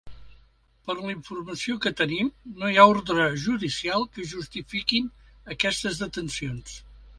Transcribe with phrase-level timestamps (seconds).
[0.85, 2.31] Per la informació que tenim,
[2.63, 5.15] no hi ha ordre judicial que justifiquin
[5.57, 6.77] aquestes detencions.